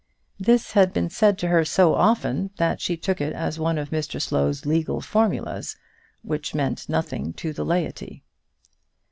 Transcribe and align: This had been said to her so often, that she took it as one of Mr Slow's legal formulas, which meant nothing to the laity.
This 0.39 0.71
had 0.71 0.93
been 0.93 1.11
said 1.11 1.37
to 1.37 1.47
her 1.49 1.63
so 1.63 1.93
often, 1.93 2.49
that 2.57 2.81
she 2.81 2.97
took 2.97 3.21
it 3.21 3.33
as 3.33 3.59
one 3.59 3.77
of 3.77 3.91
Mr 3.91 4.19
Slow's 4.19 4.65
legal 4.65 4.99
formulas, 4.99 5.75
which 6.23 6.55
meant 6.55 6.89
nothing 6.89 7.33
to 7.33 7.53
the 7.53 7.63
laity. 7.63 8.23